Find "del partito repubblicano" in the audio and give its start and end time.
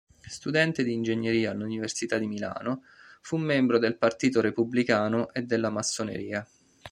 3.77-5.31